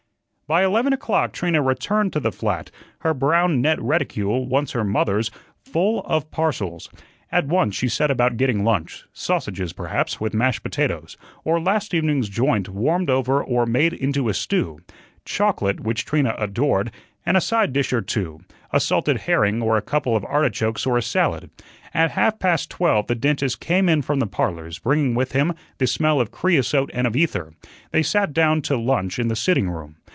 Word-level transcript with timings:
By 0.47 0.65
eleven 0.65 0.91
o'clock 0.91 1.31
Trina 1.31 1.61
returned 1.61 2.11
to 2.11 2.19
the 2.19 2.29
flat, 2.29 2.71
her 2.99 3.13
brown 3.13 3.61
net 3.61 3.81
reticule 3.81 4.49
once 4.49 4.73
her 4.73 4.83
mother's 4.83 5.31
full 5.63 6.01
of 6.01 6.29
parcels. 6.29 6.89
At 7.31 7.47
once 7.47 7.73
she 7.73 7.87
set 7.87 8.11
about 8.11 8.35
getting 8.35 8.65
lunch 8.65 9.05
sausages, 9.13 9.71
perhaps, 9.71 10.19
with 10.19 10.33
mashed 10.33 10.61
potatoes; 10.61 11.15
or 11.45 11.61
last 11.61 11.93
evening's 11.93 12.27
joint 12.27 12.67
warmed 12.67 13.09
over 13.09 13.41
or 13.41 13.65
made 13.65 13.93
into 13.93 14.27
a 14.27 14.33
stew; 14.33 14.79
chocolate, 15.23 15.79
which 15.79 16.03
Trina 16.03 16.35
adored, 16.37 16.91
and 17.25 17.37
a 17.37 17.41
side 17.41 17.71
dish 17.71 17.93
or 17.93 18.01
two 18.01 18.41
a 18.73 18.81
salted 18.81 19.19
herring 19.19 19.61
or 19.61 19.77
a 19.77 19.81
couple 19.81 20.17
of 20.17 20.25
artichokes 20.25 20.85
or 20.85 20.97
a 20.97 21.01
salad. 21.01 21.49
At 21.93 22.11
half 22.11 22.39
past 22.39 22.69
twelve 22.69 23.07
the 23.07 23.15
dentist 23.15 23.61
came 23.61 23.87
in 23.87 24.01
from 24.01 24.19
the 24.19 24.27
"Parlors," 24.27 24.79
bringing 24.79 25.15
with 25.15 25.31
him 25.31 25.53
the 25.77 25.87
smell 25.87 26.19
of 26.19 26.29
creosote 26.31 26.91
and 26.93 27.07
of 27.07 27.15
ether. 27.15 27.53
They 27.91 28.03
sat 28.03 28.33
down 28.33 28.61
to 28.63 28.75
lunch 28.75 29.17
in 29.17 29.29
the 29.29 29.35
sitting 29.37 29.69
room. 29.69 29.95